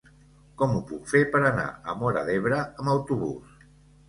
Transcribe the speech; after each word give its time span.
Com 0.61 0.71
ho 0.77 0.79
puc 0.91 1.03
fer 1.11 1.21
per 1.35 1.41
anar 1.49 1.67
a 1.69 1.95
Móra 2.01 2.25
d'Ebre 2.31 2.63
amb 2.65 2.95
autobús? 2.97 3.63